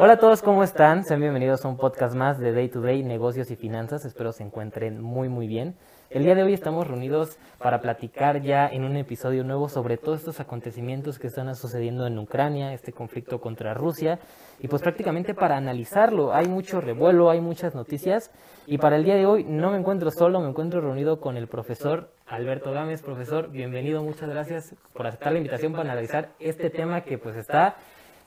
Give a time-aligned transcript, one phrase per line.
[0.00, 1.02] Hola a todos, ¿cómo están?
[1.02, 4.04] Sean bienvenidos a un podcast más de Day to Day, negocios y finanzas.
[4.04, 5.74] Espero se encuentren muy muy bien.
[6.08, 10.20] El día de hoy estamos reunidos para platicar ya en un episodio nuevo sobre todos
[10.20, 14.20] estos acontecimientos que están sucediendo en Ucrania, este conflicto contra Rusia,
[14.60, 16.32] y pues prácticamente para analizarlo.
[16.32, 18.30] Hay mucho revuelo, hay muchas noticias,
[18.68, 21.48] y para el día de hoy no me encuentro solo, me encuentro reunido con el
[21.48, 23.02] profesor Alberto Gámez.
[23.02, 27.74] Profesor, bienvenido, muchas gracias por aceptar la invitación para analizar este tema que pues está,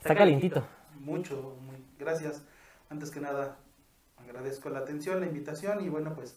[0.02, 0.66] está calientito
[1.02, 2.44] mucho, muy gracias.
[2.90, 3.58] Antes que nada,
[4.18, 6.36] agradezco la atención, la invitación y bueno, pues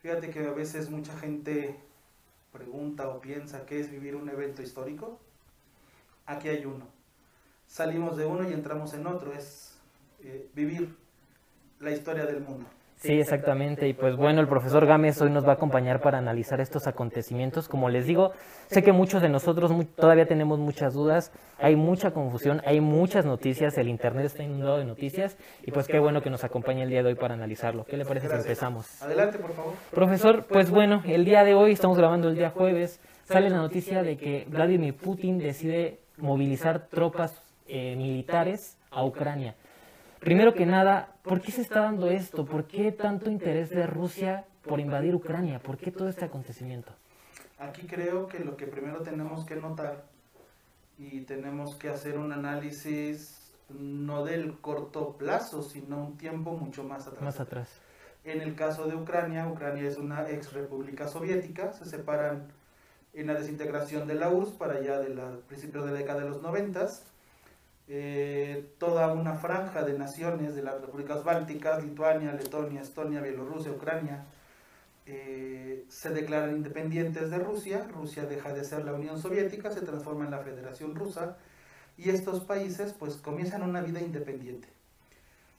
[0.00, 1.76] fíjate que a veces mucha gente
[2.52, 5.18] pregunta o piensa qué es vivir un evento histórico.
[6.26, 6.86] Aquí hay uno.
[7.66, 9.76] Salimos de uno y entramos en otro, es
[10.20, 10.96] eh, vivir
[11.80, 12.66] la historia del mundo.
[12.96, 13.86] Sí, exactamente.
[13.86, 17.68] Y pues bueno, el profesor Gámez hoy nos va a acompañar para analizar estos acontecimientos.
[17.68, 18.32] Como les digo,
[18.68, 23.76] sé que muchos de nosotros todavía tenemos muchas dudas, hay mucha confusión, hay muchas noticias,
[23.76, 27.02] el Internet está inundado de noticias y pues qué bueno que nos acompañe el día
[27.02, 27.84] de hoy para analizarlo.
[27.84, 29.02] ¿Qué le parece si empezamos?
[29.02, 29.74] Adelante, por favor.
[29.92, 34.02] Profesor, pues bueno, el día de hoy, estamos grabando el día jueves, sale la noticia
[34.02, 39.54] de que Vladimir Putin decide movilizar tropas eh, militares a Ucrania.
[40.20, 42.44] Primero que nada, ¿por qué se está dando esto?
[42.44, 45.58] ¿Por qué tanto interés de Rusia por invadir Ucrania?
[45.58, 46.92] ¿Por qué todo este acontecimiento?
[47.58, 50.04] Aquí creo que lo que primero tenemos que notar
[50.98, 57.06] y tenemos que hacer un análisis no del corto plazo, sino un tiempo mucho más
[57.06, 57.22] atrás.
[57.22, 57.68] Más atrás.
[58.24, 62.48] En el caso de Ucrania, Ucrania es una ex república soviética, se separan
[63.14, 66.28] en la desintegración de la URSS para allá de la principios de la década de
[66.28, 67.06] los noventas
[67.88, 74.24] eh, toda una franja de naciones de las repúblicas bálticas, Lituania, Letonia, Estonia, Bielorrusia, Ucrania,
[75.06, 80.24] eh, se declaran independientes de Rusia, Rusia deja de ser la Unión Soviética, se transforma
[80.24, 81.36] en la Federación Rusa
[81.96, 84.68] y estos países pues comienzan una vida independiente.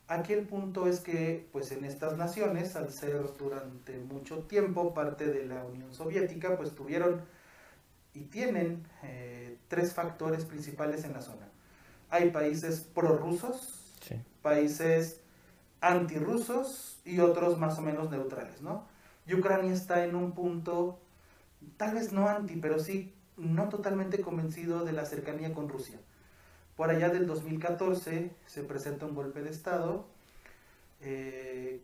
[0.10, 5.28] Aquí el punto es que pues en estas naciones, al ser durante mucho tiempo parte
[5.28, 7.22] de la Unión Soviética, pues tuvieron
[8.14, 11.48] y tienen eh, tres factores principales en la zona
[12.10, 13.74] hay países prorrusos,
[14.42, 15.20] países
[15.82, 18.86] antirrusos y otros más o menos neutrales, ¿no?
[19.26, 21.00] Y Ucrania está en un punto,
[21.76, 26.00] tal vez no anti, pero sí no totalmente convencido de la cercanía con Rusia.
[26.76, 30.08] Por allá del 2014 se presenta un golpe de Estado
[31.02, 31.82] eh,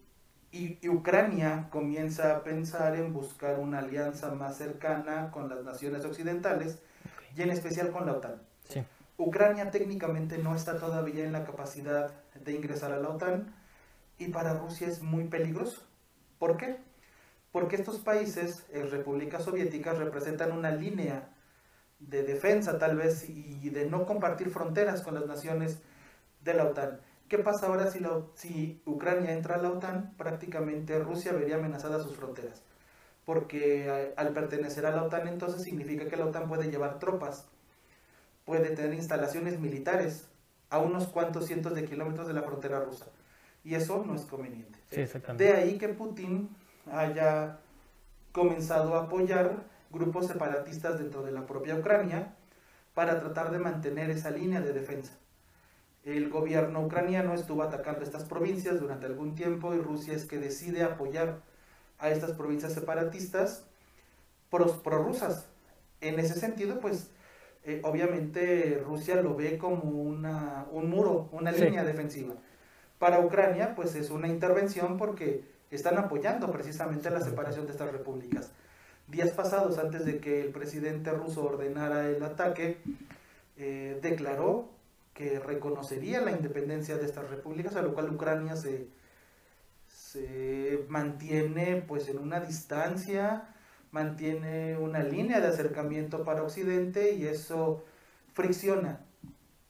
[0.51, 6.79] y, Ucrania comienza a pensar en buscar una alianza más cercana con las naciones occidentales
[7.35, 8.41] y en especial con la OTAN.
[8.69, 8.83] Sí.
[9.17, 13.53] Ucrania técnicamente no está todavía en la capacidad de ingresar a la OTAN
[14.17, 15.81] y para Rusia es muy peligroso.
[16.39, 16.77] ¿Por qué?
[17.51, 21.29] Porque estos países, en repúblicas soviéticas, representan una línea
[21.99, 25.79] de defensa tal vez y de no compartir fronteras con las naciones
[26.41, 26.99] de la OTAN.
[27.29, 27.89] ¿Qué pasa ahora
[28.35, 30.13] si, Ucrania entra a la OTAN?
[30.17, 32.61] Prácticamente Rusia vería amenazadas sus fronteras.
[33.25, 37.47] Porque al pertenecer a la OTAN entonces significa que la OTAN puede llevar tropas
[38.45, 40.27] puede tener instalaciones militares
[40.69, 43.05] a unos cuantos cientos de kilómetros de la frontera rusa.
[43.63, 44.79] Y eso no es conveniente.
[45.37, 46.49] de ahí que Putin
[46.91, 47.59] haya
[48.31, 52.33] comenzado a apoyar grupos separatistas dentro de la propia Ucrania
[52.93, 55.13] para tratar de mantener esa línea de defensa.
[56.03, 60.83] El gobierno ucraniano estuvo atacando estas provincias durante algún tiempo y Rusia es que decide
[60.83, 61.41] apoyar
[61.99, 63.65] a estas provincias separatistas
[64.49, 65.45] prorrusas.
[66.01, 67.09] en ese sentido, pues
[67.65, 72.35] eh, obviamente Rusia lo ve como una, un muro, una línea defensiva.
[72.99, 78.51] Para Ucrania, pues es una intervención porque están apoyando precisamente la separación de estas repúblicas.
[79.07, 82.77] Días pasados, antes de que el presidente ruso ordenara el ataque,
[83.57, 84.69] eh, declaró
[85.13, 88.87] que reconocería la independencia de estas repúblicas, a lo cual Ucrania se,
[89.87, 93.53] se mantiene pues en una distancia
[93.93, 97.85] mantiene una línea de acercamiento para Occidente y eso
[98.33, 98.99] fricciona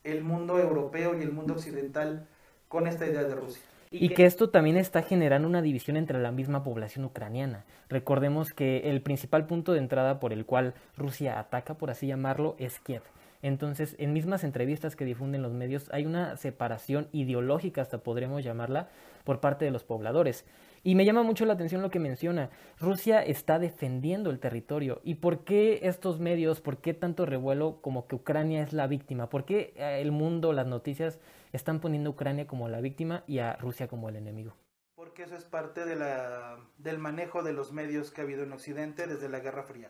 [0.03, 2.25] el mundo europeo y el mundo occidental
[2.69, 3.61] con esta idea de Rusia.
[3.91, 7.65] Y que esto también está generando una división entre la misma población ucraniana.
[7.89, 12.55] Recordemos que el principal punto de entrada por el cual Rusia ataca, por así llamarlo,
[12.57, 13.03] es Kiev.
[13.43, 18.87] Entonces, en mismas entrevistas que difunden los medios, hay una separación ideológica, hasta podremos llamarla,
[19.25, 20.45] por parte de los pobladores.
[20.85, 22.49] Y me llama mucho la atención lo que menciona.
[22.77, 24.99] Rusia está defendiendo el territorio.
[25.05, 29.29] ¿Y por qué estos medios, por qué tanto revuelo como que Ucrania es la víctima?
[29.29, 31.19] ¿Por qué eh, el mundo, las noticias
[31.53, 34.57] están poniendo a Ucrania como la víctima y a Rusia como el enemigo?
[34.95, 38.51] Porque eso es parte de la, del manejo de los medios que ha habido en
[38.51, 39.89] Occidente desde la Guerra Fría.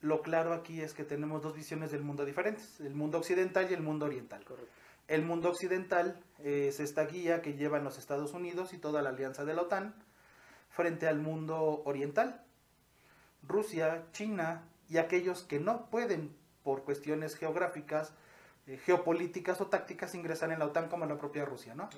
[0.00, 3.74] Lo claro aquí es que tenemos dos visiones del mundo diferentes, el mundo occidental y
[3.74, 4.42] el mundo oriental.
[4.44, 4.72] Correcto.
[5.10, 9.44] El mundo occidental es esta guía que llevan los Estados Unidos y toda la alianza
[9.44, 9.92] de la OTAN
[10.68, 12.44] frente al mundo oriental.
[13.42, 18.12] Rusia, China y aquellos que no pueden por cuestiones geográficas,
[18.68, 21.90] eh, geopolíticas o tácticas ingresar en la OTAN como la propia Rusia, ¿no?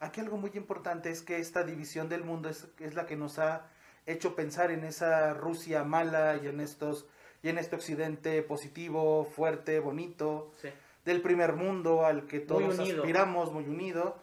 [0.00, 3.38] Aquí algo muy importante es que esta división del mundo es, es la que nos
[3.38, 3.68] ha
[4.04, 7.06] hecho pensar en esa Rusia mala y en estos
[7.40, 10.52] y en este occidente positivo, fuerte, bonito.
[10.60, 10.70] Sí
[11.08, 14.18] del primer mundo al que todos aspiramos, muy unido.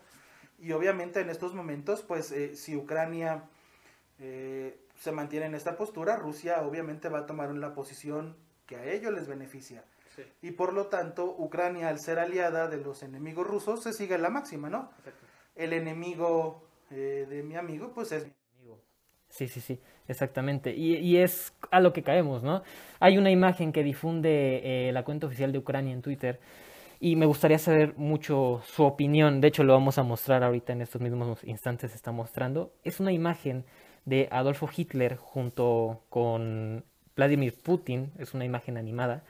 [0.60, 3.50] Y obviamente en estos momentos, pues eh, si Ucrania
[4.20, 8.38] eh, se mantiene en esta postura, Rusia obviamente va a tomar una posición
[8.68, 9.84] que a ellos les beneficia.
[10.42, 14.30] Y por lo tanto, Ucrania, al ser aliada de los enemigos rusos, se sigue la
[14.30, 14.90] máxima, ¿no?
[15.56, 18.80] El enemigo eh, de mi amigo, pues es mi enemigo.
[19.28, 20.74] Sí, sí, sí, exactamente.
[20.74, 22.64] Y, y, es a lo que caemos, ¿no?
[23.02, 26.40] Hay una imagen que difunde la cuenta oficial de Ucrania en Twitter
[27.06, 29.40] y me gustaría saber mucho su opinión.
[29.40, 32.74] De hecho, lo vamos a mostrar ahorita en estos mismos instantes, se está mostrando.
[32.84, 33.64] Es una imagen
[34.06, 36.84] de Adolfo Hitler junto con
[37.16, 39.24] Vladimir Putin, es una imagen animada.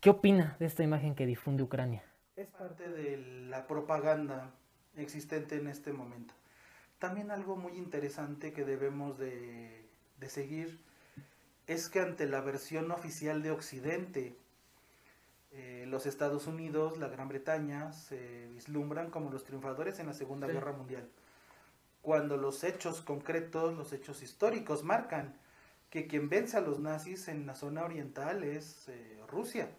[0.00, 2.02] ¿Qué opina de esta imagen que difunde Ucrania?
[2.34, 3.16] Es parte de
[3.48, 4.50] la propaganda
[4.96, 6.34] existente en este momento.
[6.98, 9.86] También algo muy interesante que debemos de,
[10.18, 10.80] de seguir
[11.68, 14.34] es que ante la versión oficial de Occidente,
[15.50, 20.46] eh, los Estados Unidos, la Gran Bretaña se vislumbran como los triunfadores en la Segunda
[20.46, 21.08] Guerra Mundial.
[22.02, 25.34] Cuando los hechos concretos, los hechos históricos marcan
[25.90, 29.70] que quien vence a los nazis en la zona oriental es eh, Rusia.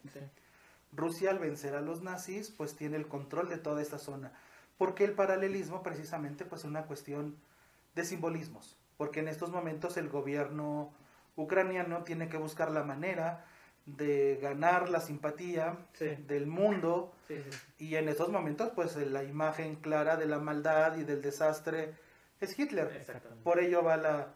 [0.92, 4.32] Rusia al vencer a los nazis pues tiene el control de toda esta zona.
[4.76, 7.36] Porque el paralelismo precisamente pues es una cuestión
[7.94, 8.76] de simbolismos.
[8.96, 10.92] Porque en estos momentos el gobierno
[11.36, 13.44] ucraniano tiene que buscar la manera
[13.96, 15.76] de ganar la simpatía
[16.26, 17.12] del mundo
[17.78, 21.94] y en esos momentos pues la imagen clara de la maldad y del desastre
[22.40, 23.04] es Hitler.
[23.42, 24.28] Por ello va la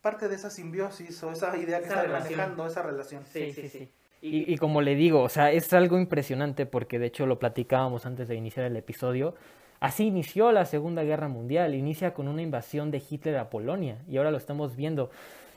[0.00, 3.24] parte de esa simbiosis o esa idea que está manejando esa relación.
[3.32, 3.90] Sí, sí, sí.
[4.20, 8.06] Y, y, como le digo, o sea, es algo impresionante porque de hecho lo platicábamos
[8.06, 9.34] antes de iniciar el episodio.
[9.80, 14.16] Así inició la Segunda Guerra Mundial, inicia con una invasión de Hitler a Polonia y
[14.16, 15.10] ahora lo estamos viendo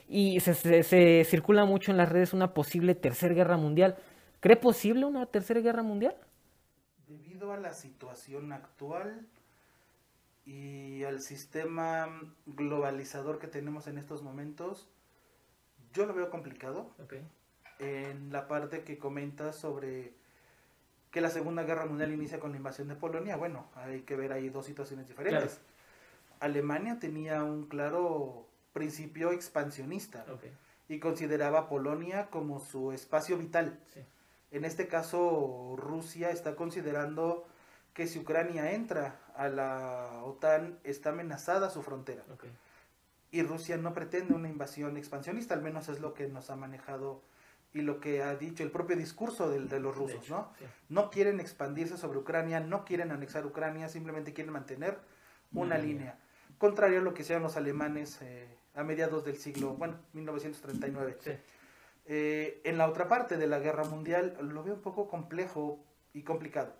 [0.07, 3.97] y se, se, circula mucho en las redes una posible tercera guerra mundial.
[4.39, 6.15] ¿Cree posible una tercera guerra mundial?
[7.07, 9.27] Debido a la situación actual
[10.45, 14.87] y al sistema globalizador que tenemos en estos momentos,
[15.93, 16.91] yo lo veo complicado.
[17.79, 20.13] En la parte que comenta sobre
[21.11, 24.31] que la Segunda Guerra Mundial inicia con la invasión de Polonia, bueno, hay que ver
[24.31, 25.59] ahí dos situaciones diferentes.
[26.39, 28.47] Alemania tenía un claro
[28.77, 30.23] principio expansionista
[30.87, 33.79] y consideraba Polonia como su espacio vital.
[34.51, 37.47] En este caso, Rusia está considerando
[37.93, 42.23] que si Ucrania entra a la OTAN, está amenazada su frontera.
[43.31, 47.23] Y Rusia no pretende una invasión expansionista, al menos es lo que nos ha manejado
[47.73, 50.53] y lo que ha dicho el propio discurso de, de los rusos, ¿no?
[50.87, 54.99] No quieren expandirse sobre Ucrania, no quieren anexar Ucrania, simplemente quieren mantener
[55.51, 56.19] una línea.
[56.57, 61.17] Contrario a lo que hicieron los alemanes eh, a mediados del siglo, bueno, 1939.
[62.05, 66.21] Eh, en la otra parte de la guerra mundial lo veo un poco complejo y
[66.21, 66.73] complicado.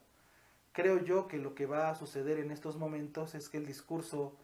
[0.71, 4.37] Creo yo que lo que va a suceder en estos momentos es que el discurso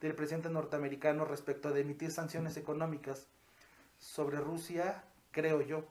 [0.00, 3.26] del presidente norteamericano respecto a emitir sanciones económicas
[3.98, 5.02] sobre Rusia,
[5.32, 5.84] creo yo,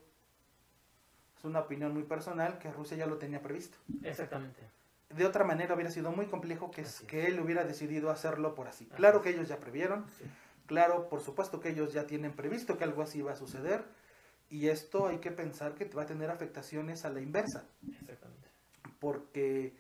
[1.38, 3.78] es una opinión muy personal, que Rusia ya lo tenía previsto.
[4.04, 4.62] Exactamente.
[5.10, 8.86] De otra manera hubiera sido muy complejo que, que él hubiera decidido hacerlo por así.
[8.86, 10.06] Claro que ellos ya previeron,
[10.70, 13.86] Claro, por supuesto que ellos ya tienen previsto que algo así va a suceder
[14.52, 17.68] y esto hay que pensar que va a tener afectaciones a la inversa.
[18.00, 18.48] Exactamente.
[19.00, 19.74] Porque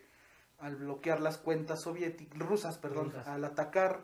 [0.57, 4.01] al bloquear las cuentas soviéticas, rusas, perdón, al atacar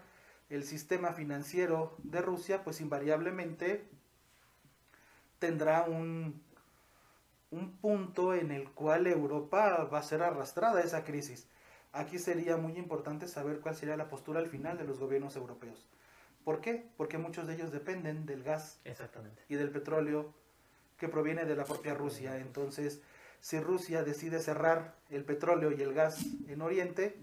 [0.52, 3.90] el sistema financiero de Rusia, pues invariablemente
[5.40, 6.40] tendrá un,
[7.50, 11.48] un punto en el cual Europa va a ser arrastrada a esa crisis.
[11.94, 15.90] Aquí sería muy importante saber cuál sería la postura al final de los gobiernos europeos.
[16.46, 16.88] ¿Por qué?
[16.96, 18.80] Porque muchos de ellos dependen del gas
[19.50, 20.32] y del petróleo
[20.98, 22.38] que proviene de la propia Rusia.
[22.38, 23.02] Entonces,
[23.42, 27.18] si Rusia decide cerrar el petróleo y el gas en Oriente,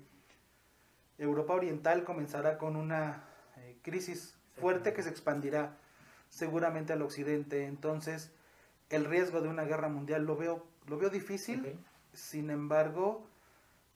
[1.19, 3.23] Europa Oriental comenzará con una
[3.59, 5.79] eh, crisis fuerte que se expandirá
[6.29, 7.67] seguramente al occidente.
[7.67, 8.33] Entonces,
[8.91, 11.79] el riesgo de una guerra mundial lo veo, lo veo difícil.
[12.13, 13.25] Sin embargo,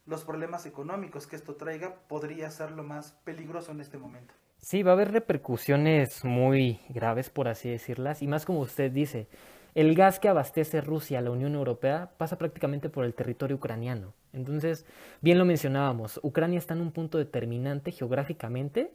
[0.07, 4.33] los problemas económicos que esto traiga podría ser lo más peligroso en este momento.
[4.59, 9.29] Sí, va a haber repercusiones muy graves, por así decirlas, y más como usted dice,
[9.75, 14.13] el gas que abastece Rusia a la Unión Europea pasa prácticamente por el territorio ucraniano.
[14.33, 14.85] Entonces,
[15.21, 18.91] bien lo mencionábamos, Ucrania está en un punto determinante geográficamente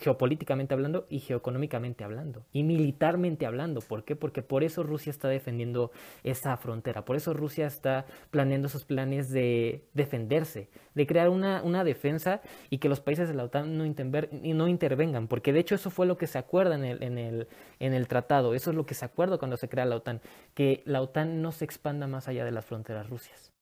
[0.00, 3.80] geopolíticamente hablando y geoeconómicamente hablando y militarmente hablando.
[3.80, 4.16] ¿Por qué?
[4.16, 5.90] Porque por eso Rusia está defendiendo
[6.22, 11.84] esa frontera, por eso Rusia está planeando esos planes de defenderse, de crear una, una
[11.84, 15.90] defensa y que los países de la OTAN no, no intervengan, porque de hecho eso
[15.90, 17.48] fue lo que se acuerda en el, en, el,
[17.78, 20.20] en el tratado, eso es lo que se acuerda cuando se crea la OTAN,
[20.54, 23.52] que la OTAN no se expanda más allá de las fronteras rusias.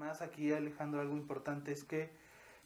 [0.00, 2.10] Además aquí Alejandro algo importante es que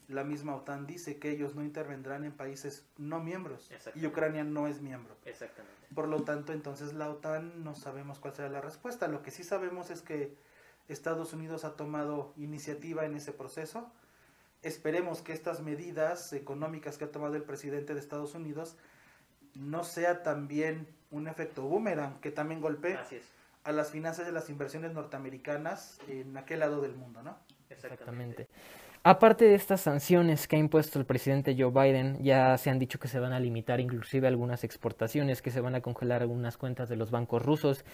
[0.07, 4.69] la misma OTAN dice que ellos no intervendrán en países no miembros y Ucrania no
[4.69, 5.17] es miembro.
[5.25, 5.75] Exactamente.
[5.93, 9.09] Por lo tanto, entonces la OTAN no sabemos cuál será la respuesta.
[9.09, 10.37] Lo que sí sabemos es que
[10.87, 13.91] Estados Unidos ha tomado iniciativa en ese proceso.
[14.63, 18.77] Esperemos que estas medidas económicas que ha tomado el presidente de Estados Unidos
[19.55, 22.97] no sea también un efecto boomerang que también golpee
[23.65, 27.39] a las finanzas de las inversiones norteamericanas en aquel lado del mundo, ¿no?
[27.71, 28.49] Exactamente.
[29.03, 32.99] Aparte de estas sanciones que ha impuesto el presidente Joe Biden, ya se han dicho
[32.99, 36.89] que se van a limitar inclusive algunas exportaciones, que se van a congelar algunas cuentas
[36.89, 37.85] de los bancos rusos.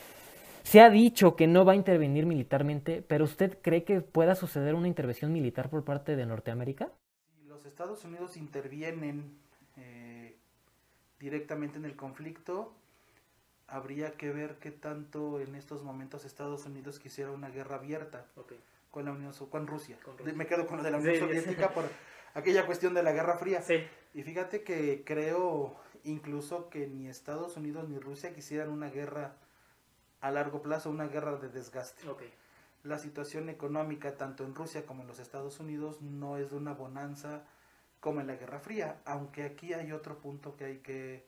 [0.62, 4.74] Se ha dicho que no va a intervenir militarmente, pero ¿usted cree que pueda suceder
[4.74, 6.92] una intervención militar por parte de Norteamérica?
[7.34, 9.36] Si los Estados Unidos intervienen
[9.76, 10.36] eh,
[11.18, 12.74] directamente en el conflicto,
[13.70, 18.26] habría que ver qué tanto en estos momentos Estados Unidos quisiera una guerra abierta
[18.90, 19.98] con la Unión con Rusia.
[20.34, 21.84] Me quedo con lo de la Unión Soviética por
[22.34, 23.62] aquella cuestión de la Guerra Fría.
[24.12, 29.36] Y fíjate que creo incluso que ni Estados Unidos ni Rusia quisieran una guerra
[30.20, 32.02] a largo plazo, una guerra de desgaste.
[32.82, 36.72] La situación económica tanto en Rusia como en los Estados Unidos no es de una
[36.72, 37.44] bonanza
[38.00, 41.26] como en la Guerra Fría, aunque aquí hay otro punto que hay que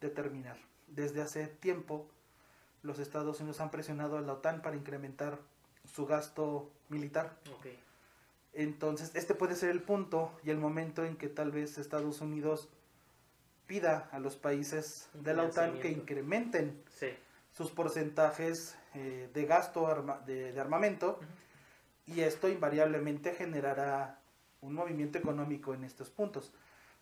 [0.00, 0.56] determinar.
[0.88, 2.08] Desde hace tiempo
[2.82, 5.38] los Estados Unidos han presionado a la OTAN para incrementar
[5.84, 7.36] su gasto militar.
[8.52, 12.68] Entonces, este puede ser el punto y el momento en que tal vez Estados Unidos
[13.66, 16.82] pida a los países de la OTAN que incrementen
[17.52, 19.86] sus porcentajes eh, de gasto
[20.26, 21.20] de, armamento
[22.06, 24.18] y esto invariablemente generará
[24.60, 26.52] un movimiento económico en estos puntos.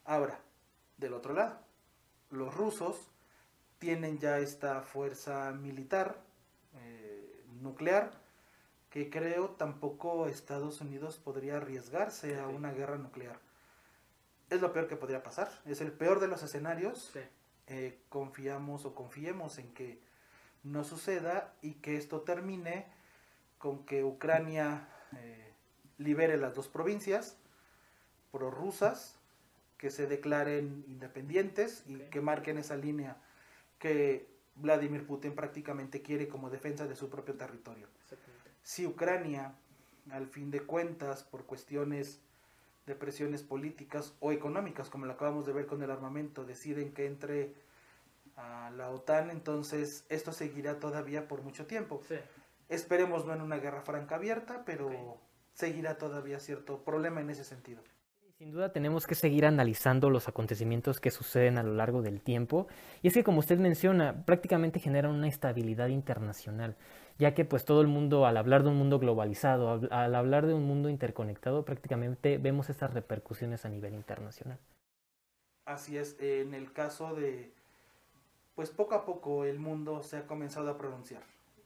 [0.04, 0.38] Ahora,
[0.96, 1.60] del otro lado,
[2.30, 2.96] los rusos
[3.78, 6.22] tienen ya esta fuerza militar
[6.76, 8.10] eh, nuclear
[8.90, 13.38] que creo tampoco Estados Unidos podría arriesgarse a una guerra nuclear.
[14.48, 17.12] Es lo peor que podría pasar, es el peor de los escenarios.
[17.66, 20.00] Eh, confiamos o confiemos en que
[20.62, 22.86] no suceda y que esto termine
[23.58, 25.52] con que Ucrania eh,
[25.98, 27.36] libere las dos provincias
[28.30, 29.18] prorrusas,
[29.78, 33.16] que se declaren independientes y que marquen esa línea
[33.78, 37.88] que Vladimir Putin prácticamente quiere como defensa de su propio territorio
[38.66, 39.54] si Ucrania,
[40.10, 42.20] al fin de cuentas, por cuestiones
[42.84, 47.06] de presiones políticas o económicas, como lo acabamos de ver con el armamento, deciden que
[47.06, 47.54] entre
[48.34, 52.02] a la OTAN, entonces esto seguirá todavía por mucho tiempo.
[52.68, 55.20] Esperemos no en una guerra franca abierta, pero
[55.54, 57.84] seguirá todavía cierto problema en ese sentido.
[58.38, 62.66] Sin duda tenemos que seguir analizando los acontecimientos que suceden a lo largo del tiempo
[63.00, 66.76] y es que como usted menciona prácticamente generan una estabilidad internacional
[67.18, 70.52] ya que pues todo el mundo al hablar de un mundo globalizado, al hablar de
[70.52, 74.58] un mundo interconectado prácticamente vemos estas repercusiones a nivel internacional.
[75.64, 77.50] Así es, en el caso de
[78.54, 81.22] pues poco a poco el mundo se ha comenzado a pronunciar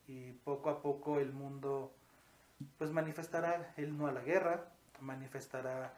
[0.07, 1.91] y poco a poco el mundo
[2.79, 4.67] pues manifestará el no a la guerra,
[5.01, 5.95] manifestará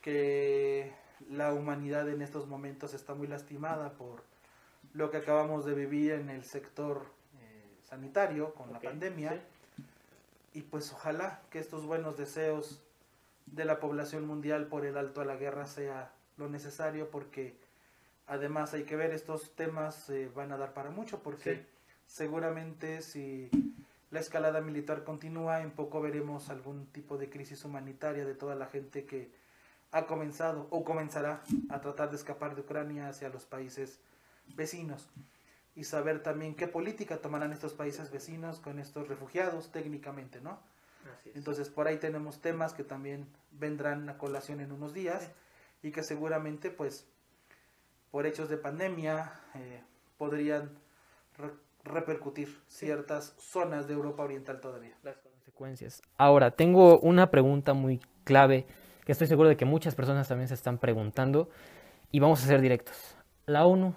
[0.00, 0.92] que
[1.28, 4.22] la humanidad en estos momentos está muy lastimada por
[4.94, 7.06] lo que acabamos de vivir en el sector
[7.40, 9.40] eh, sanitario con la pandemia.
[10.52, 12.80] Y pues ojalá que estos buenos deseos
[13.46, 17.56] de la población mundial por el alto a la guerra sea lo necesario porque
[18.26, 21.66] además hay que ver estos temas eh, van a dar para mucho porque
[22.06, 23.50] seguramente si
[24.10, 28.66] la escalada militar continúa en poco veremos algún tipo de crisis humanitaria de toda la
[28.66, 29.30] gente que
[29.92, 34.00] ha comenzado o comenzará a tratar de escapar de Ucrania hacia los países
[34.54, 35.08] vecinos.
[35.76, 40.58] y saber también qué política tomarán estos países vecinos con estos refugiados técnicamente, ¿no?
[41.34, 45.30] Entonces por ahí tenemos temas que también vendrán a colación en unos días
[45.82, 47.06] y que seguramente pues
[48.10, 49.80] por hechos de pandemia eh,
[50.18, 50.70] podrían
[51.84, 54.94] repercutir ciertas zonas de Europa Oriental todavía.
[55.02, 56.02] Las consecuencias.
[56.16, 58.66] Ahora, tengo una pregunta muy clave
[59.04, 61.48] que estoy seguro de que muchas personas también se están preguntando
[62.10, 63.16] y vamos a ser directos.
[63.46, 63.94] La ONU,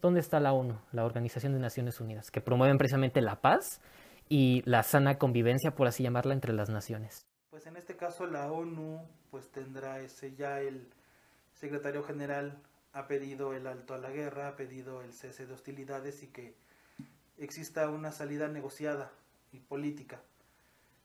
[0.00, 3.80] ¿dónde está la ONU, la Organización de Naciones Unidas, que promueve precisamente la paz
[4.28, 7.26] y la sana convivencia, por así llamarla, entre las naciones?
[7.50, 10.88] Pues en este caso la ONU pues tendrá ese ya el
[11.54, 12.58] secretario general
[12.92, 16.54] ha pedido el alto a la guerra, ha pedido el cese de hostilidades y que
[17.38, 19.12] exista una salida negociada
[19.52, 20.20] y política.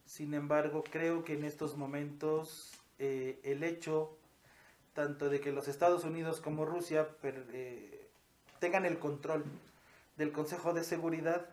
[0.05, 4.17] Sin embargo, creo que en estos momentos eh, el hecho
[4.93, 8.09] tanto de que los Estados Unidos como Rusia eh,
[8.59, 9.43] tengan el control
[10.17, 11.47] del Consejo de Seguridad,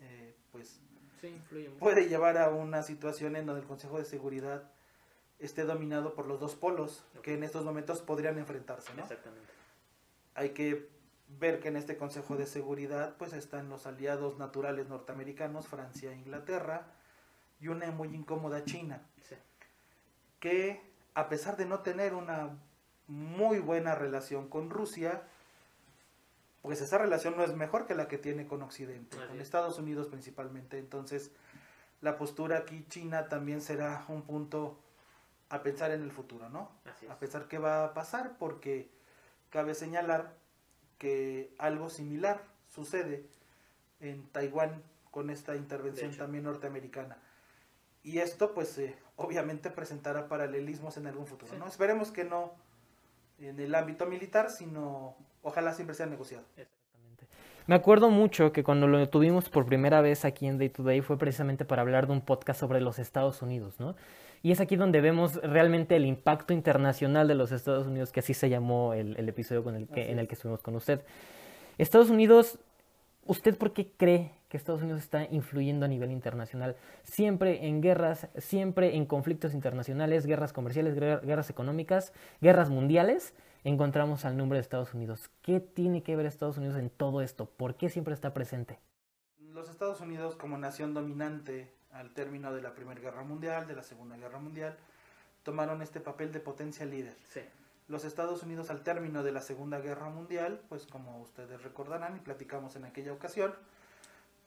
[0.00, 0.80] eh, pues
[1.78, 4.70] puede llevar a una situación en donde el Consejo de Seguridad
[5.38, 8.92] esté dominado por los dos polos que en estos momentos podrían enfrentarse.
[8.94, 9.02] ¿no?
[9.02, 9.52] Exactamente.
[10.34, 10.88] Hay que
[11.38, 16.16] ver que en este Consejo de Seguridad pues están los aliados naturales norteamericanos, Francia e
[16.16, 16.86] Inglaterra,
[17.60, 19.02] y una muy incómoda China,
[20.40, 20.80] que
[21.14, 22.50] a pesar de no tener una
[23.06, 25.22] muy buena relación con Rusia,
[26.62, 30.08] pues esa relación no es mejor que la que tiene con Occidente, con Estados Unidos
[30.08, 30.78] principalmente.
[30.78, 31.30] Entonces,
[32.00, 34.78] la postura aquí china también será un punto
[35.48, 36.70] a pensar en el futuro, ¿no?
[37.08, 38.90] A pensar qué va a pasar, porque
[39.50, 40.34] cabe señalar
[40.98, 43.24] que algo similar sucede
[44.00, 47.16] en Taiwán con esta intervención también norteamericana.
[48.02, 51.66] Y esto, pues, eh, obviamente presentará paralelismos en algún futuro, ¿no?
[51.66, 52.52] Esperemos que no
[53.40, 56.44] en el ámbito militar, sino ojalá siempre sea negociado.
[56.56, 57.26] Exactamente.
[57.66, 61.00] Me acuerdo mucho que cuando lo tuvimos por primera vez aquí en Day to Day
[61.02, 63.96] fue precisamente para hablar de un podcast sobre los Estados Unidos, ¿no?
[64.40, 68.34] Y es aquí donde vemos realmente el impacto internacional de los Estados Unidos, que así
[68.34, 71.02] se llamó el, episodio con el que, en el que estuvimos con usted.
[71.76, 72.60] Estados Unidos,
[73.26, 76.76] ¿usted por qué cree que Estados Unidos está influyendo a nivel internacional?
[77.02, 83.34] Siempre en guerras, siempre en conflictos internacionales, guerras comerciales, guerras económicas, guerras mundiales,
[83.64, 85.30] encontramos al nombre de Estados Unidos.
[85.42, 87.46] ¿Qué tiene que ver Estados Unidos en todo esto?
[87.46, 88.78] ¿Por qué siempre está presente?
[89.38, 93.82] Los Estados Unidos como nación dominante al término de la Primera Guerra Mundial, de la
[93.82, 94.76] Segunda Guerra Mundial,
[95.42, 97.16] tomaron este papel de potencia líder.
[97.88, 102.20] Los Estados Unidos al término de la Segunda Guerra Mundial, pues como ustedes recordarán y
[102.20, 103.54] platicamos en aquella ocasión,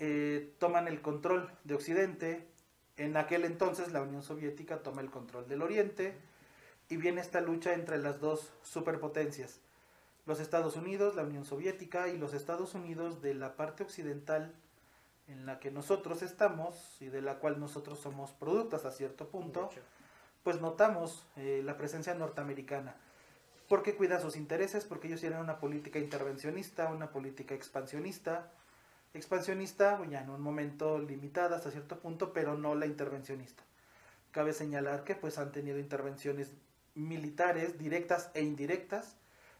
[0.03, 2.47] eh, toman el control de Occidente.
[2.97, 6.15] En aquel entonces la Unión Soviética toma el control del Oriente
[6.89, 9.59] y viene esta lucha entre las dos superpotencias.
[10.25, 14.51] Los Estados Unidos, la Unión Soviética y los Estados Unidos de la parte occidental
[15.27, 19.69] en la que nosotros estamos y de la cual nosotros somos productos a cierto punto,
[20.41, 22.95] pues notamos eh, la presencia norteamericana.
[23.69, 28.51] Porque cuidan sus intereses, porque ellos tienen una política intervencionista, una política expansionista.
[29.13, 33.63] Expansionista, ya en un momento limitada hasta cierto punto, pero no la intervencionista.
[34.31, 36.51] Cabe señalar que pues han tenido intervenciones
[36.95, 39.17] militares directas e indirectas,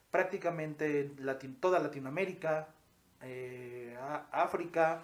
[0.09, 2.69] prácticamente en toda Latinoamérica,
[3.21, 3.97] eh,
[4.31, 5.03] África,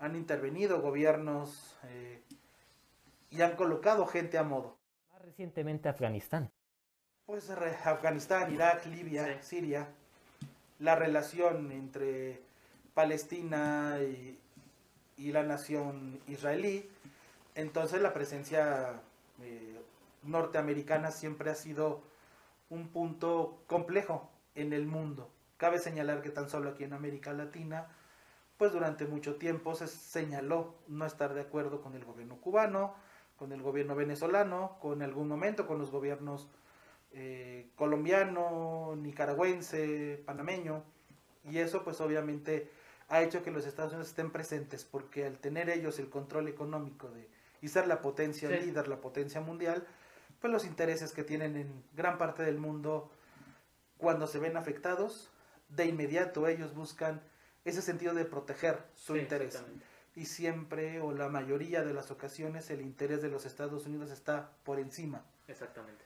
[0.00, 2.20] han intervenido gobiernos eh,
[3.30, 4.76] y han colocado gente a modo.
[5.12, 6.50] Más recientemente Afganistán.
[7.26, 9.88] Pues Afganistán, Irak, Libia, Siria,
[10.80, 12.42] la relación entre
[12.94, 14.38] Palestina y,
[15.30, 16.90] la nación israelí.
[17.54, 19.00] Entonces la presencia
[19.40, 19.80] eh,
[20.24, 22.02] norteamericana siempre ha sido
[22.70, 25.30] un punto complejo en el mundo.
[25.58, 27.86] Cabe señalar que tan solo aquí en América Latina
[28.62, 32.94] pues durante mucho tiempo se señaló no estar de acuerdo con el gobierno cubano,
[33.36, 36.48] con el gobierno venezolano, con algún momento con los gobiernos
[37.12, 40.84] eh, colombiano, nicaragüense, panameño,
[41.50, 42.70] y eso pues obviamente
[43.12, 47.10] ha hecho que los Estados Unidos estén presentes, porque al tener ellos el control económico
[47.10, 47.28] de
[47.60, 49.86] y ser la potencia líder, la potencia mundial,
[50.40, 53.10] pues los intereses que tienen en gran parte del mundo,
[53.98, 55.30] cuando se ven afectados,
[55.68, 57.20] de inmediato ellos buscan
[57.66, 59.62] ese sentido de proteger su interés.
[60.16, 64.52] Y siempre o la mayoría de las ocasiones el interés de los Estados Unidos está
[64.64, 65.22] por encima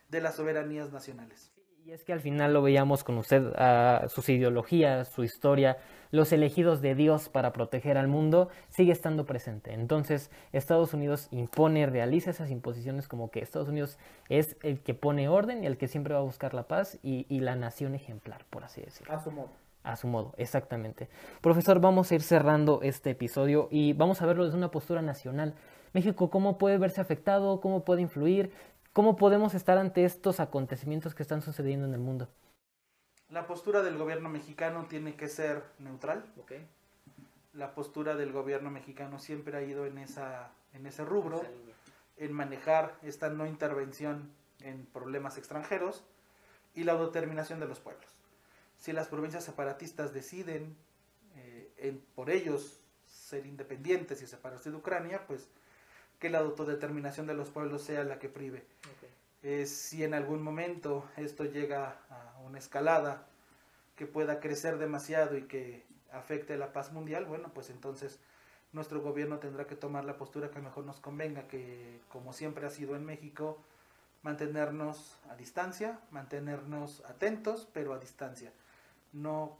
[0.08, 1.52] de las soberanías nacionales.
[1.86, 5.76] Y es que al final lo veíamos con usted, a sus ideologías, su historia,
[6.10, 9.72] los elegidos de Dios para proteger al mundo, sigue estando presente.
[9.72, 15.28] Entonces, Estados Unidos impone, realiza esas imposiciones como que Estados Unidos es el que pone
[15.28, 18.44] orden y el que siempre va a buscar la paz y, y la nación ejemplar,
[18.50, 19.14] por así decirlo.
[19.14, 19.50] A su modo
[19.84, 21.08] A su modo, exactamente.
[21.40, 25.54] Profesor, vamos a ir cerrando este episodio y vamos a verlo desde una postura nacional.
[25.92, 27.60] México, ¿cómo puede verse afectado?
[27.60, 28.50] ¿Cómo puede influir?
[28.96, 32.30] ¿Cómo podemos estar ante estos acontecimientos que están sucediendo en el mundo?
[33.28, 36.24] La postura del gobierno mexicano tiene que ser neutral.
[37.52, 41.42] La postura del gobierno mexicano siempre ha ido en, esa, en ese rubro,
[42.16, 44.30] en manejar esta no intervención
[44.60, 46.02] en problemas extranjeros
[46.74, 48.08] y la autodeterminación de los pueblos.
[48.78, 50.74] Si las provincias separatistas deciden
[51.34, 55.50] eh, por ellos ser independientes y separarse de Ucrania, pues
[56.18, 58.64] que la autodeterminación de los pueblos sea la que prive.
[59.42, 63.26] Eh, si en algún momento esto llega a una escalada
[63.94, 68.18] que pueda crecer demasiado y que afecte la paz mundial, bueno, pues entonces
[68.72, 72.70] nuestro gobierno tendrá que tomar la postura que mejor nos convenga, que como siempre ha
[72.70, 73.58] sido en México,
[74.22, 78.52] mantenernos a distancia, mantenernos atentos, pero a distancia,
[79.12, 79.56] no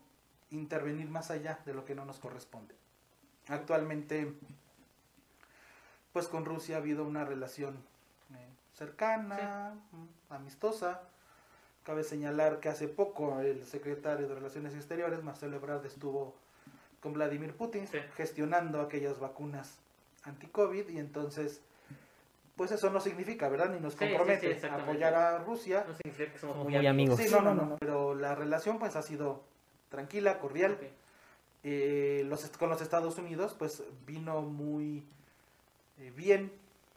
[0.51, 2.75] intervenir más allá de lo que no nos corresponde.
[3.49, 4.35] Actualmente,
[6.17, 7.75] pues con Rusia ha habido una relación
[8.33, 11.03] eh, cercana, mm, amistosa.
[11.83, 16.35] Cabe señalar que hace poco el secretario de Relaciones Exteriores, Marcelo Ebrard, estuvo
[17.03, 19.77] con Vladimir Putin gestionando aquellas vacunas
[20.23, 21.61] anti-COVID y entonces
[22.57, 23.69] pues eso no significa, ¿verdad?
[23.69, 25.85] Ni nos compromete a apoyar a Rusia.
[25.87, 27.21] No significa que somos muy, amigos.
[27.21, 29.45] Sí, no, no, no, pero la relación pues ha sido
[29.91, 30.79] tranquila, cordial.
[31.63, 35.05] Eh, los, con los Estados Unidos pues vino muy
[35.99, 36.53] eh, bien,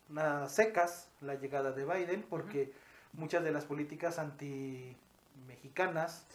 [0.10, 2.74] nada secas la llegada de Biden porque
[3.14, 6.26] muchas de las políticas anti-mexicanas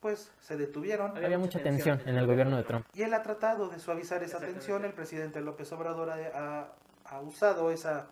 [0.00, 1.16] pues se detuvieron.
[1.16, 2.86] Había, mucha tensión en el gobierno de Trump.
[2.94, 6.72] Y él ha tratado de suavizar esa tensión, el presidente López Obrador ha,
[7.04, 8.08] ha usado esa,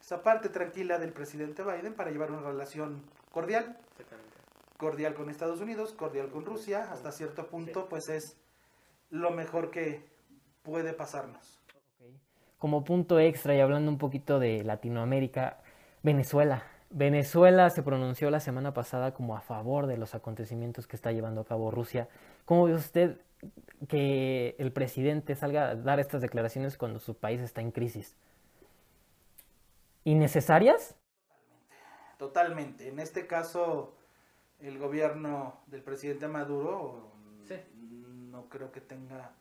[0.00, 3.78] esa parte tranquila del presidente Biden para llevar una relación cordial.
[4.76, 8.36] Cordial con Estados Unidos, cordial con Rusia, hasta cierto punto pues es
[9.10, 10.04] lo mejor que
[10.62, 11.58] puede pasarnos
[12.58, 15.58] como punto extra y hablando un poquito de Latinoamérica,
[16.02, 16.64] Venezuela.
[16.90, 21.42] Venezuela se pronunció la semana pasada como a favor de los acontecimientos que está llevando
[21.42, 22.08] a cabo Rusia.
[22.44, 23.20] ¿Cómo ve usted
[23.88, 28.16] que el presidente salga a dar estas declaraciones cuando su país está en crisis?
[30.04, 30.96] ¿Innecesarias?
[32.16, 32.88] Totalmente.
[32.88, 33.94] En este caso,
[34.60, 37.12] el gobierno del presidente Maduro
[38.30, 39.32] no creo que tenga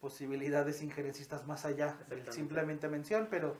[0.00, 3.56] posibilidades injerencistas más allá de simplemente mención, pero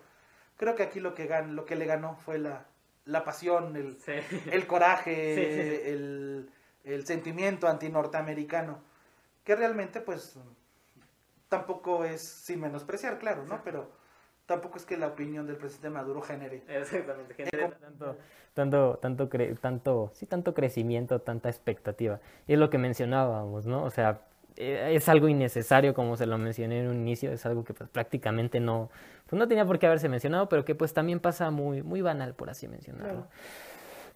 [0.56, 2.66] creo que aquí lo que, gan, lo que le ganó fue la,
[3.04, 3.96] la pasión, el,
[4.50, 6.50] el coraje, el,
[6.84, 8.80] el, sentimiento anti-norteamericano,
[9.44, 10.38] que realmente pues
[11.48, 13.62] tampoco es sin menospreciar, claro, ¿no?
[13.62, 13.90] Pero
[14.46, 16.62] tampoco es que la opinión del presidente Maduro genere.
[16.68, 18.16] Exactamente, genere tanto,
[18.54, 19.28] tanto, tanto,
[19.60, 22.20] tanto, sí, tanto crecimiento, tanta expectativa.
[22.46, 23.84] Y es lo que mencionábamos, ¿no?
[23.84, 24.22] O sea,
[24.56, 27.88] eh, es algo innecesario, como se lo mencioné en un inicio, es algo que pues,
[27.90, 28.90] prácticamente no,
[29.28, 32.34] pues, no tenía por qué haberse mencionado, pero que pues también pasa muy, muy banal,
[32.34, 33.26] por así mencionarlo.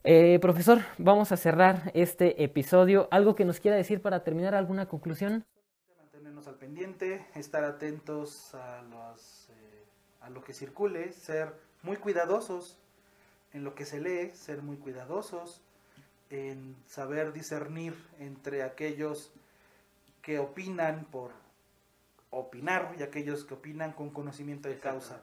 [0.02, 3.08] Eh, profesor, vamos a cerrar este episodio.
[3.10, 4.54] ¿Algo que nos quiera decir para terminar?
[4.54, 5.44] ¿Alguna conclusión?
[5.98, 9.84] Mantenernos al pendiente, estar atentos a, los, eh,
[10.20, 12.78] a lo que circule, ser muy cuidadosos
[13.54, 15.62] en lo que se lee, ser muy cuidadosos
[16.28, 19.32] en saber discernir entre aquellos
[20.24, 21.30] que opinan por
[22.30, 25.20] opinar y aquellos que opinan con conocimiento de causa.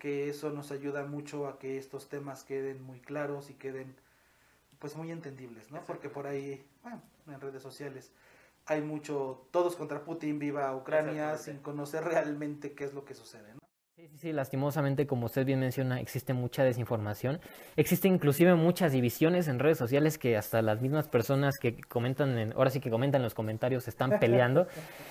[0.00, 3.94] Que eso nos ayuda mucho a que estos temas queden muy claros y queden
[4.78, 5.82] pues muy entendibles, ¿no?
[5.86, 8.10] Porque por ahí, bueno, en redes sociales
[8.66, 13.54] hay mucho, todos contra Putin, viva Ucrania, sin conocer realmente qué es lo que sucede,
[13.54, 13.61] ¿no?
[14.02, 17.38] Sí, sí, sí, lastimosamente, como usted bien menciona, existe mucha desinformación.
[17.76, 22.52] Existe inclusive muchas divisiones en redes sociales que hasta las mismas personas que comentan, en,
[22.54, 24.66] ahora sí que comentan en los comentarios, están peleando.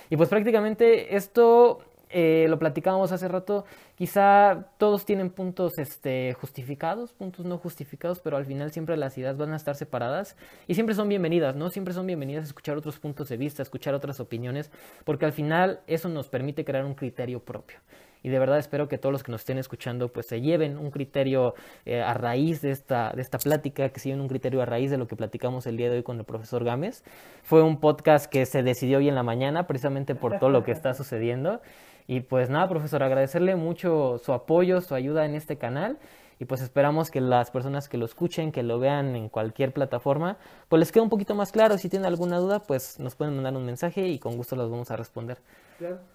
[0.10, 3.64] y pues prácticamente esto eh, lo platicábamos hace rato,
[3.96, 9.38] quizá todos tienen puntos este, justificados, puntos no justificados, pero al final siempre las ideas
[9.38, 10.36] van a estar separadas
[10.68, 11.70] y siempre son bienvenidas, ¿no?
[11.70, 14.70] Siempre son bienvenidas a escuchar otros puntos de vista, escuchar otras opiniones,
[15.06, 17.80] porque al final eso nos permite crear un criterio propio
[18.24, 20.92] y de verdad espero que todos los que nos estén escuchando pues se lleven un
[20.92, 21.56] criterio
[21.86, 24.92] eh, a raíz de esta, de esta plática, que se lleven un criterio a raíz
[24.92, 27.04] de lo que platicamos el día de hoy con el profesor Gámez.
[27.44, 30.72] Fue un podcast que se decidió hoy en la mañana precisamente por todo lo que
[30.72, 31.62] está sucediendo.
[32.08, 35.98] Y pues nada, profesor, agradecerle mucho su apoyo, su ayuda en este canal
[36.42, 40.38] y pues esperamos que las personas que lo escuchen, que lo vean en cualquier plataforma,
[40.70, 41.78] pues les quede un poquito más claro.
[41.78, 44.90] Si tienen alguna duda, pues nos pueden mandar un mensaje y con gusto los vamos
[44.90, 45.38] a responder.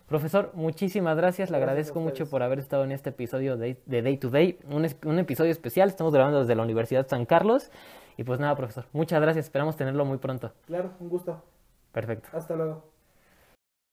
[0.07, 1.51] Profesor, muchísimas gracias.
[1.51, 5.19] Le agradezco mucho por haber estado en este episodio de, Day to Day, un, un
[5.19, 5.89] episodio especial.
[5.89, 7.71] Estamos grabando desde la Universidad San Carlos.
[8.17, 9.47] Y pues nada, profesor, muchas gracias.
[9.47, 10.53] Esperamos tenerlo muy pronto.
[10.67, 11.43] Claro, un gusto.
[11.93, 12.29] Perfecto.
[12.33, 12.96] Hasta luego.